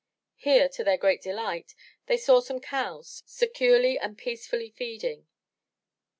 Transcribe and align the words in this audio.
Here, 0.37 0.67
to 0.69 0.83
their 0.83 0.97
great 0.97 1.21
delight, 1.21 1.75
they 2.07 2.17
saw 2.17 2.39
some 2.39 2.59
cows, 2.59 3.21
securely 3.27 3.99
and 3.99 4.17
peacefully 4.17 4.71
feeding. 4.71 5.27